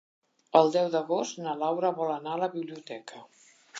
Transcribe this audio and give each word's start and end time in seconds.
El 0.59 0.69
deu 0.75 0.87
d'agost 0.95 1.37
na 1.47 1.53
Laura 1.65 1.91
vol 1.99 2.15
anar 2.15 2.33
a 2.37 2.41
la 2.45 2.49
biblioteca. 2.57 3.23